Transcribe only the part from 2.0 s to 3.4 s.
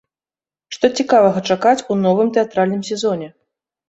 новым тэатральным сезоне?